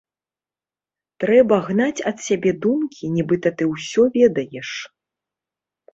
[1.23, 4.69] Трэба гнаць ад сябе думкі, нібыта ты ўсё ведаеш.